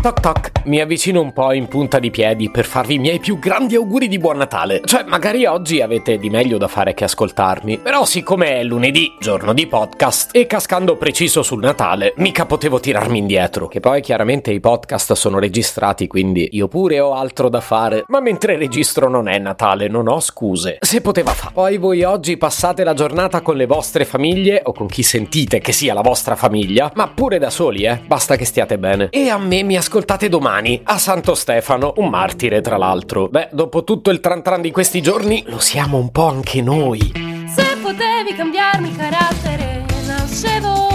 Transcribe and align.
Toc 0.00 0.20
toc, 0.24 0.46
mi 0.64 0.80
avvicino 0.80 1.20
un 1.20 1.32
po' 1.32 1.52
in 1.52 1.68
punta 1.68 1.98
di 1.98 2.10
piedi 2.10 2.50
per 2.50 2.64
farvi 2.64 2.94
i 2.94 2.98
miei 2.98 3.18
più 3.18 3.38
grandi 3.38 3.76
auguri 3.76 4.08
di 4.08 4.18
buon 4.18 4.36
Natale. 4.36 4.82
Cioè, 4.84 5.04
magari 5.06 5.46
oggi 5.46 5.80
avete 5.80 6.18
di 6.18 6.28
meglio 6.28 6.58
da 6.58 6.68
fare 6.68 6.92
che 6.92 7.04
ascoltarmi. 7.04 7.78
Però, 7.78 8.04
siccome 8.04 8.58
è 8.58 8.62
lunedì, 8.62 9.14
giorno 9.18 9.52
di 9.52 9.66
podcast, 9.66 10.34
e 10.34 10.46
cascando 10.46 10.96
preciso 10.96 11.42
sul 11.42 11.60
Natale, 11.60 12.12
mica 12.16 12.44
potevo 12.44 12.78
tirarmi 12.78 13.18
indietro. 13.18 13.68
Che 13.68 13.80
poi 13.80 14.02
chiaramente 14.02 14.50
i 14.50 14.60
podcast 14.60 15.14
sono 15.14 15.38
registrati, 15.38 16.06
quindi 16.06 16.48
io 16.52 16.68
pure 16.68 17.00
ho 17.00 17.14
altro 17.14 17.48
da 17.48 17.60
fare. 17.60 18.04
Ma 18.08 18.20
mentre 18.20 18.56
registro 18.56 19.08
non 19.08 19.28
è 19.28 19.38
Natale, 19.38 19.88
non 19.88 20.08
ho 20.08 20.20
scuse. 20.20 20.76
Se 20.80 21.00
poteva 21.00 21.32
fare. 21.32 21.54
Poi 21.54 21.78
voi 21.78 22.02
oggi 22.02 22.36
passate 22.36 22.84
la 22.84 22.94
giornata 22.94 23.40
con 23.40 23.56
le 23.56 23.66
vostre 23.66 24.04
famiglie, 24.04 24.60
o 24.64 24.72
con 24.72 24.88
chi 24.88 25.02
sentite 25.02 25.60
che 25.60 25.72
sia 25.72 25.94
la 25.94 26.02
vostra 26.02 26.36
famiglia, 26.36 26.92
ma 26.94 27.08
pure 27.08 27.38
da 27.38 27.50
soli, 27.50 27.84
eh. 27.84 28.00
Basta 28.06 28.36
che 28.36 28.44
stiate 28.44 28.78
bene. 28.78 29.08
E 29.10 29.28
a 29.30 29.38
me 29.38 29.62
mi 29.62 29.76
ascoltate 29.76 30.28
domani 30.28 30.48
a 30.82 30.98
Santo 30.98 31.36
Stefano, 31.36 31.92
un 31.98 32.08
martire 32.08 32.60
tra 32.60 32.76
l'altro. 32.76 33.28
Beh, 33.28 33.50
dopo 33.52 33.84
tutto 33.84 34.10
il 34.10 34.18
tran 34.18 34.42
tran 34.42 34.60
di 34.60 34.72
questi 34.72 35.00
giorni, 35.00 35.44
lo 35.46 35.60
siamo 35.60 35.96
un 35.98 36.10
po' 36.10 36.26
anche 36.26 36.60
noi. 36.60 36.98
Se 37.46 37.76
potevi 37.80 38.34
cambiarmi 38.34 38.96
carattere, 38.96 39.86
nascevo. 40.06 40.88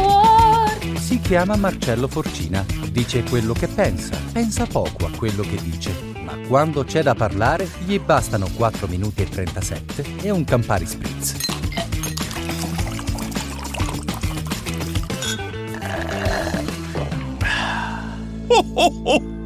Si 0.98 1.22
chiama 1.22 1.56
Marcello 1.56 2.10
Forcina, 2.10 2.66
dice 2.92 3.24
quello 3.24 3.54
che 3.54 3.68
pensa, 3.68 4.20
pensa 4.34 4.66
poco 4.66 5.06
a 5.06 5.10
quello 5.16 5.44
che 5.44 5.56
dice, 5.62 5.96
ma 6.22 6.34
quando 6.50 6.84
c'è 6.84 7.02
da 7.02 7.16
parlare 7.16 7.70
gli 7.86 7.98
bastano 7.98 8.50
4 8.58 8.88
minuti 8.88 9.22
e 9.22 9.30
37 9.30 10.04
e 10.22 10.32
un 10.32 10.44
Campari 10.44 10.86
Spritz. 10.86 11.54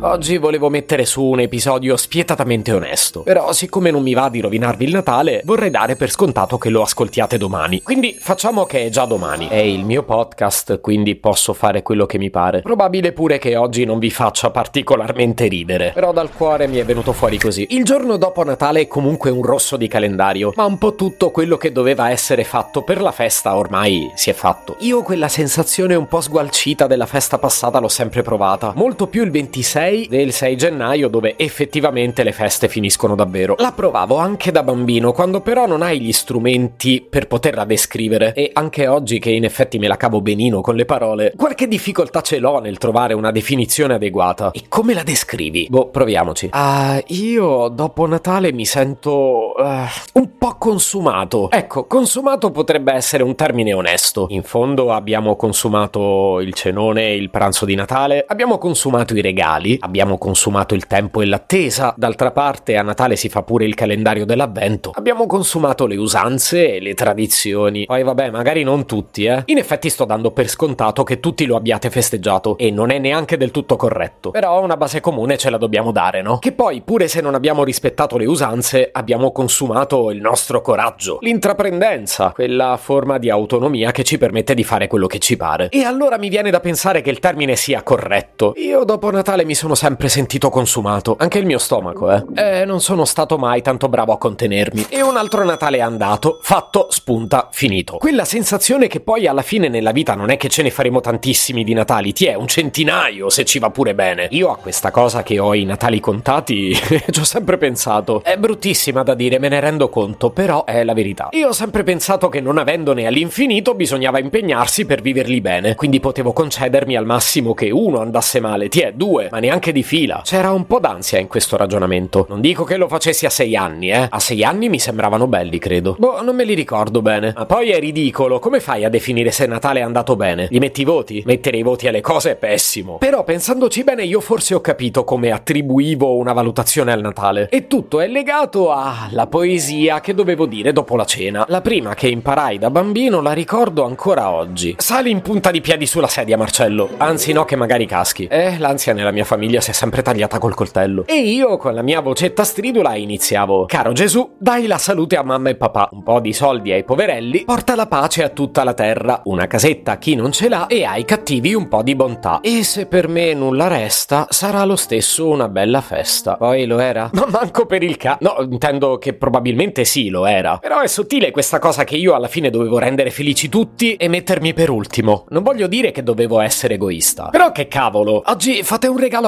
Oggi 0.01 0.37
volevo 0.37 0.69
mettere 0.69 1.03
su 1.03 1.21
un 1.21 1.41
episodio 1.41 1.97
spietatamente 1.97 2.71
onesto, 2.71 3.23
però 3.23 3.51
siccome 3.51 3.91
non 3.91 4.01
mi 4.01 4.13
va 4.13 4.29
di 4.29 4.39
rovinarvi 4.39 4.85
il 4.85 4.93
Natale, 4.93 5.41
vorrei 5.43 5.69
dare 5.69 5.97
per 5.97 6.09
scontato 6.09 6.57
che 6.57 6.69
lo 6.69 6.81
ascoltiate 6.81 7.37
domani. 7.37 7.81
Quindi 7.81 8.15
facciamo 8.17 8.63
che 8.63 8.85
è 8.85 8.89
già 8.89 9.03
domani. 9.03 9.49
È 9.49 9.57
il 9.57 9.83
mio 9.83 10.03
podcast, 10.03 10.79
quindi 10.79 11.15
posso 11.15 11.51
fare 11.51 11.81
quello 11.81 12.05
che 12.05 12.17
mi 12.17 12.29
pare. 12.29 12.61
Probabile 12.61 13.11
pure 13.11 13.39
che 13.39 13.57
oggi 13.57 13.83
non 13.83 13.99
vi 13.99 14.09
faccia 14.09 14.51
particolarmente 14.51 15.47
ridere, 15.47 15.91
però 15.93 16.13
dal 16.13 16.31
cuore 16.31 16.67
mi 16.67 16.77
è 16.77 16.85
venuto 16.85 17.11
fuori 17.11 17.37
così. 17.37 17.67
Il 17.71 17.83
giorno 17.83 18.15
dopo 18.15 18.41
Natale 18.45 18.79
è 18.79 18.87
comunque 18.87 19.31
un 19.31 19.43
rosso 19.43 19.75
di 19.75 19.89
calendario, 19.89 20.53
ma 20.55 20.63
un 20.63 20.77
po' 20.77 20.95
tutto 20.95 21.29
quello 21.29 21.57
che 21.57 21.73
doveva 21.73 22.09
essere 22.09 22.45
fatto 22.45 22.83
per 22.83 23.01
la 23.01 23.11
festa 23.11 23.57
ormai 23.57 24.09
si 24.15 24.29
è 24.29 24.33
fatto. 24.33 24.77
Io 24.79 25.03
quella 25.03 25.27
sensazione 25.27 25.95
un 25.95 26.07
po' 26.07 26.21
sgualcita 26.21 26.87
della 26.87 27.05
festa 27.05 27.37
passata 27.37 27.79
l'ho 27.79 27.89
sempre 27.89 28.21
provata, 28.21 28.71
molto 28.77 29.07
più 29.07 29.25
il 29.25 29.31
26 29.31 29.88
del 30.09 30.31
6 30.31 30.55
gennaio 30.55 31.07
dove 31.07 31.35
effettivamente 31.37 32.23
le 32.23 32.31
feste 32.31 32.67
finiscono 32.67 33.15
davvero. 33.15 33.55
La 33.57 33.71
provavo 33.71 34.17
anche 34.17 34.51
da 34.51 34.63
bambino, 34.63 35.11
quando 35.11 35.41
però 35.41 35.65
non 35.65 35.81
hai 35.81 35.99
gli 35.99 36.11
strumenti 36.11 37.05
per 37.07 37.27
poterla 37.27 37.65
descrivere 37.65 38.33
e 38.33 38.51
anche 38.53 38.87
oggi 38.87 39.19
che 39.19 39.31
in 39.31 39.45
effetti 39.45 39.79
me 39.79 39.87
la 39.87 39.97
cavo 39.97 40.21
benino 40.21 40.61
con 40.61 40.75
le 40.75 40.85
parole, 40.85 41.33
qualche 41.35 41.67
difficoltà 41.67 42.21
ce 42.21 42.37
l'ho 42.37 42.59
nel 42.59 42.77
trovare 42.77 43.13
una 43.13 43.31
definizione 43.31 43.95
adeguata. 43.95 44.51
E 44.51 44.65
come 44.67 44.93
la 44.93 45.03
descrivi? 45.03 45.67
Boh, 45.69 45.87
proviamoci. 45.87 46.49
Ah, 46.51 47.01
io 47.07 47.67
dopo 47.69 48.05
Natale 48.05 48.51
mi 48.51 48.65
sento 48.65 49.53
uh, 49.57 50.19
un 50.19 50.37
po' 50.37 50.55
consumato. 50.57 51.49
Ecco, 51.49 51.85
consumato 51.85 52.51
potrebbe 52.51 52.93
essere 52.93 53.23
un 53.23 53.35
termine 53.35 53.73
onesto. 53.73 54.27
In 54.29 54.43
fondo 54.43 54.91
abbiamo 54.91 55.35
consumato 55.35 56.39
il 56.41 56.53
cenone, 56.53 57.13
il 57.13 57.29
pranzo 57.29 57.65
di 57.65 57.75
Natale, 57.75 58.25
abbiamo 58.27 58.57
consumato 58.57 59.15
i 59.15 59.21
regali, 59.21 59.77
abbiamo 59.79 60.17
consumato 60.17 60.75
il 60.75 60.87
tempo 60.87 61.21
e 61.21 61.25
l'attesa, 61.25 61.93
d'altra 61.97 62.31
parte 62.31 62.77
a 62.77 62.81
Natale 62.81 63.15
si 63.15 63.29
fa 63.29 63.43
pure 63.43 63.65
il 63.65 63.75
calendario 63.75 64.25
dell'avvento, 64.25 64.91
abbiamo 64.93 65.25
consumato 65.25 65.85
le 65.85 65.97
usanze 65.97 66.75
e 66.75 66.79
le 66.79 66.93
tradizioni. 66.93 67.85
Poi 67.85 68.03
vabbè, 68.03 68.29
magari 68.29 68.63
non 68.63 68.85
tutti, 68.85 69.25
eh. 69.25 69.43
In 69.45 69.57
effetti 69.57 69.89
sto 69.89 70.05
dando 70.05 70.31
per 70.31 70.47
scontato 70.47 71.03
che 71.03 71.19
tutti 71.19 71.45
lo 71.45 71.55
abbiate 71.55 71.89
festeggiato 71.89 72.57
e 72.57 72.71
non 72.71 72.91
è 72.91 72.99
neanche 72.99 73.37
del 73.37 73.51
tutto 73.51 73.75
corretto. 73.75 74.31
Però 74.31 74.61
una 74.61 74.77
base 74.77 74.99
comune 74.99 75.37
ce 75.37 75.49
la 75.49 75.57
dobbiamo 75.57 75.91
dare, 75.91 76.21
no? 76.21 76.39
Che 76.39 76.51
poi, 76.51 76.81
pure 76.81 77.07
se 77.07 77.21
non 77.21 77.35
abbiamo 77.35 77.63
rispettato 77.63 78.17
le 78.17 78.25
usanze, 78.25 78.89
abbiamo 78.91 79.31
consumato 79.31 80.11
il 80.11 80.19
nostro 80.19 80.61
coraggio, 80.61 81.17
l'intraprendenza, 81.21 82.31
quella 82.31 82.77
forma 82.77 83.17
di 83.17 83.29
autonomia 83.29 83.91
che 83.91 84.03
ci 84.03 84.17
permette 84.17 84.53
di 84.53 84.63
fare 84.63 84.87
quello 84.87 85.07
che 85.07 85.19
ci 85.19 85.37
pare. 85.37 85.69
E 85.69 85.83
allora 85.83 86.17
mi 86.17 86.29
viene 86.29 86.51
da 86.51 86.59
pensare 86.59 87.01
che 87.01 87.09
il 87.09 87.19
termine 87.19 87.55
sia 87.55 87.83
corretto. 87.83 88.53
Io 88.57 88.83
dopo 88.83 89.09
Natale 89.11 89.45
mi 89.45 89.55
sono 89.55 89.68
sempre 89.75 90.09
sentito 90.09 90.49
consumato, 90.49 91.15
anche 91.17 91.39
il 91.39 91.45
mio 91.45 91.57
stomaco, 91.57 92.11
eh. 92.11 92.23
E 92.35 92.65
non 92.65 92.81
sono 92.81 93.05
stato 93.05 93.37
mai 93.37 93.61
tanto 93.61 93.89
bravo 93.89 94.13
a 94.13 94.17
contenermi. 94.17 94.87
E 94.89 95.01
un 95.01 95.17
altro 95.17 95.43
Natale 95.43 95.77
è 95.77 95.81
andato, 95.81 96.39
fatto, 96.41 96.87
spunta, 96.89 97.49
finito. 97.51 97.97
Quella 97.97 98.25
sensazione 98.25 98.87
che 98.87 98.99
poi 98.99 99.27
alla 99.27 99.41
fine 99.41 99.67
nella 99.67 99.91
vita 99.91 100.15
non 100.15 100.29
è 100.29 100.37
che 100.37 100.49
ce 100.49 100.63
ne 100.63 100.71
faremo 100.71 101.01
tantissimi 101.01 101.63
di 101.63 101.73
Natali, 101.73 102.13
ti 102.13 102.25
è 102.25 102.35
un 102.35 102.47
centinaio 102.47 103.29
se 103.29 103.45
ci 103.45 103.59
va 103.59 103.69
pure 103.69 103.95
bene. 103.95 104.27
Io 104.31 104.49
a 104.51 104.57
questa 104.57 104.91
cosa 104.91 105.23
che 105.23 105.39
ho 105.39 105.53
i 105.53 105.65
Natali 105.65 105.99
contati 105.99 106.73
ci 107.09 107.19
ho 107.19 107.23
sempre 107.23 107.57
pensato. 107.57 108.21
È 108.23 108.37
bruttissima 108.37 109.03
da 109.03 109.13
dire, 109.13 109.39
me 109.39 109.49
ne 109.49 109.59
rendo 109.59 109.89
conto, 109.89 110.29
però 110.29 110.63
è 110.65 110.83
la 110.83 110.93
verità. 110.93 111.29
Io 111.31 111.49
ho 111.49 111.53
sempre 111.53 111.83
pensato 111.83 112.29
che 112.29 112.41
non 112.41 112.57
avendone 112.57 113.05
all'infinito 113.05 113.73
bisognava 113.75 114.19
impegnarsi 114.19 114.85
per 114.85 115.01
viverli 115.01 115.41
bene, 115.41 115.75
quindi 115.75 115.99
potevo 115.99 116.33
concedermi 116.33 116.95
al 116.95 117.05
massimo 117.05 117.53
che 117.53 117.69
uno 117.69 117.99
andasse 117.99 118.39
male, 118.39 118.69
ti 118.69 118.79
è 118.79 118.93
due, 118.93 119.27
ma 119.31 119.39
neanche 119.39 119.58
di 119.59 119.83
fila. 119.83 120.21
C'era 120.23 120.51
un 120.51 120.65
po' 120.65 120.79
d'ansia 120.79 121.19
in 121.19 121.27
questo 121.27 121.57
ragionamento. 121.57 122.25
Non 122.29 122.41
dico 122.41 122.63
che 122.63 122.77
lo 122.77 122.87
facessi 122.87 123.25
a 123.25 123.29
sei 123.29 123.55
anni, 123.55 123.91
eh. 123.91 124.07
A 124.09 124.19
sei 124.19 124.43
anni 124.43 124.69
mi 124.69 124.79
sembravano 124.79 125.27
belli, 125.27 125.59
credo. 125.59 125.95
Boh, 125.99 126.21
non 126.21 126.35
me 126.35 126.43
li 126.45 126.53
ricordo 126.53 127.01
bene. 127.01 127.33
Ma 127.35 127.45
poi 127.45 127.69
è 127.69 127.79
ridicolo. 127.79 128.39
Come 128.39 128.59
fai 128.59 128.85
a 128.85 128.89
definire 128.89 129.31
se 129.31 129.45
Natale 129.45 129.79
è 129.79 129.83
andato 129.83 130.15
bene? 130.15 130.47
Gli 130.49 130.57
metti 130.57 130.81
i 130.81 130.85
voti? 130.85 131.21
Mettere 131.25 131.57
i 131.57 131.63
voti 131.63 131.87
alle 131.87 132.01
cose 132.01 132.31
è 132.31 132.35
pessimo. 132.35 132.97
Però 132.97 133.23
pensandoci 133.23 133.83
bene, 133.83 134.03
io 134.03 134.19
forse 134.21 134.55
ho 134.55 134.61
capito 134.61 135.03
come 135.03 135.31
attribuivo 135.31 136.15
una 136.15 136.33
valutazione 136.33 136.91
al 136.91 137.01
Natale. 137.01 137.49
E 137.49 137.67
tutto 137.67 137.99
è 137.99 138.07
legato 138.07 138.71
alla 138.71 139.27
poesia 139.27 139.99
che 139.99 140.13
dovevo 140.13 140.45
dire 140.45 140.71
dopo 140.71 140.95
la 140.95 141.05
cena. 141.05 141.45
La 141.47 141.61
prima 141.61 141.93
che 141.93 142.07
imparai 142.07 142.57
da 142.57 142.69
bambino 142.69 143.21
la 143.21 143.33
ricordo 143.33 143.83
ancora 143.85 144.31
oggi. 144.31 144.75
Sali 144.77 145.09
in 145.09 145.21
punta 145.21 145.51
di 145.51 145.61
piedi 145.61 145.85
sulla 145.85 146.07
sedia, 146.07 146.37
Marcello. 146.37 146.89
Anzi, 146.97 147.33
no, 147.33 147.45
che 147.45 147.55
magari 147.55 147.85
caschi. 147.85 148.27
Eh, 148.27 148.57
l'ansia 148.57 148.93
nella 148.93 149.11
mia 149.11 149.25
famiglia 149.49 149.61
si 149.61 149.71
è 149.71 149.73
sempre 149.73 150.03
tagliata 150.03 150.37
col 150.37 150.53
coltello. 150.53 151.05
E 151.07 151.17
io, 151.17 151.57
con 151.57 151.73
la 151.73 151.81
mia 151.81 152.01
vocetta 152.01 152.43
stridula, 152.43 152.95
iniziavo: 152.95 153.65
Caro 153.65 153.93
Gesù, 153.93 154.35
dai 154.37 154.67
la 154.67 154.77
salute 154.77 155.17
a 155.17 155.23
mamma 155.23 155.49
e 155.49 155.55
papà, 155.55 155.89
un 155.93 156.03
po' 156.03 156.19
di 156.19 156.33
soldi 156.33 156.71
ai 156.71 156.83
poverelli, 156.83 157.43
porta 157.45 157.75
la 157.75 157.87
pace 157.87 158.23
a 158.23 158.29
tutta 158.29 158.63
la 158.63 158.73
terra, 158.73 159.21
una 159.25 159.47
casetta 159.47 159.93
a 159.93 159.97
chi 159.97 160.13
non 160.13 160.31
ce 160.31 160.49
l'ha 160.49 160.67
e 160.67 160.83
ai 160.85 161.03
cattivi 161.03 161.55
un 161.55 161.67
po' 161.67 161.81
di 161.81 161.95
bontà. 161.95 162.39
E 162.41 162.63
se 162.63 162.85
per 162.85 163.07
me 163.07 163.33
nulla 163.33 163.67
resta, 163.67 164.27
sarà 164.29 164.63
lo 164.65 164.75
stesso 164.75 165.27
una 165.27 165.47
bella 165.47 165.81
festa. 165.81 166.35
Poi 166.35 166.65
lo 166.65 166.79
era? 166.79 167.09
Ma 167.13 167.25
manco 167.27 167.65
per 167.65 167.81
il 167.81 167.97
ca. 167.97 168.17
No, 168.21 168.35
intendo 168.47 168.97
che 168.97 169.13
probabilmente 169.13 169.83
sì, 169.83 170.09
lo 170.09 170.27
era. 170.27 170.57
Però 170.57 170.79
è 170.79 170.87
sottile 170.87 171.31
questa 171.31 171.57
cosa 171.57 171.83
che 171.83 171.95
io 171.95 172.13
alla 172.13 172.27
fine 172.27 172.51
dovevo 172.51 172.77
rendere 172.77 173.09
felici 173.09 173.49
tutti 173.49 173.95
e 173.95 174.07
mettermi 174.07 174.53
per 174.53 174.69
ultimo. 174.69 175.25
Non 175.29 175.41
voglio 175.41 175.67
dire 175.67 175.91
che 175.91 176.03
dovevo 176.03 176.39
essere 176.39 176.75
egoista. 176.75 177.29
Però 177.29 177.51
che 177.51 177.67
cavolo, 177.67 178.21
oggi 178.25 178.61
fate 178.63 178.87
un 178.87 178.97
regalo 178.97 179.27